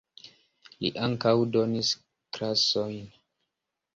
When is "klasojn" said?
2.37-3.07